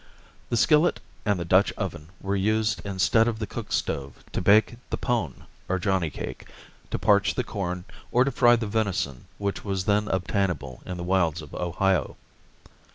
The 0.49 0.57
skillet 0.57 0.99
and 1.27 1.39
the 1.39 1.45
Dutch 1.45 1.71
oven 1.73 2.09
were 2.21 2.35
used 2.35 2.81
instead 2.83 3.27
of 3.27 3.37
the 3.37 3.45
cook 3.45 3.71
stove 3.71 4.23
to 4.31 4.41
bake 4.41 4.77
the 4.89 4.97
pone 4.97 5.45
or 5.69 5.77
johnny 5.77 6.09
cake, 6.09 6.47
to 6.89 6.97
parch 6.97 7.35
the 7.35 7.43
corn, 7.43 7.85
or 8.11 8.23
to 8.23 8.31
fry 8.31 8.55
the 8.55 8.65
venison 8.65 9.25
which 9.37 9.63
was 9.63 9.85
then 9.85 10.07
obtainable 10.07 10.81
in 10.87 10.97
the 10.97 11.03
wilds 11.03 11.43
of 11.43 11.53
Ohio. 11.53 12.17